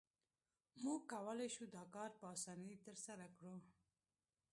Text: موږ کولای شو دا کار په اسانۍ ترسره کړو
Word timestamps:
موږ 0.83 0.99
کولای 1.11 1.49
شو 1.55 1.65
دا 1.75 1.83
کار 1.95 2.09
په 2.19 2.25
اسانۍ 2.35 2.75
ترسره 2.85 3.27
کړو 3.37 3.55